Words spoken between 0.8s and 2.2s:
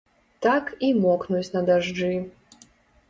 і мокнуць на дажджы.